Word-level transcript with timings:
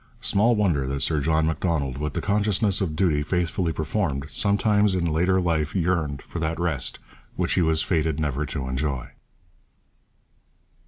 Small 0.19 0.55
wonder 0.55 0.87
that 0.87 1.03
Sir 1.03 1.19
John 1.21 1.45
Macdonald, 1.45 1.99
with 1.99 2.13
the 2.13 2.21
consciousness 2.21 2.81
of 2.81 2.95
duty 2.95 3.21
faithfully 3.21 3.71
performed, 3.71 4.25
sometimes 4.29 4.95
in 4.95 5.05
later 5.05 5.39
life 5.39 5.75
yearned 5.75 6.23
for 6.23 6.39
that 6.39 6.59
rest 6.59 6.97
which 7.35 7.53
he 7.53 7.61
was 7.61 7.83
fated 7.83 8.19
never 8.19 8.43
to 8.47 8.67
enjoy. 8.67 9.09